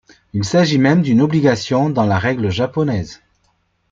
Il 0.33 0.43
s'agit 0.43 0.79
même 0.79 1.03
d'une 1.03 1.21
obligation 1.21 1.91
dans 1.91 2.05
la 2.07 2.17
règle 2.17 2.49
japonaise. 2.49 3.21